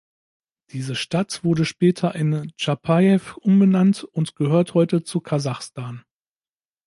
Diese 0.71 0.95
Stadt 0.95 1.43
wurde 1.43 1.63
später 1.63 2.15
in 2.15 2.51
Tschapajew 2.57 3.19
umbenannt 3.39 4.03
und 4.03 4.35
gehört 4.35 4.73
heute 4.73 5.03
zu 5.03 5.21
Kasachstan. 5.21 6.03